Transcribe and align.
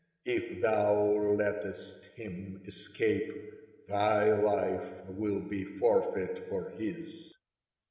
If 0.25 0.61
thou 0.63 0.95
lettest 1.37 2.01
him 2.15 2.59
escape, 2.65 3.85
thy 3.87 4.33
life 4.33 4.93
will 5.09 5.41
be 5.41 5.63
forfeit 5.77 6.49
for 6.49 6.71
his." 6.79 7.31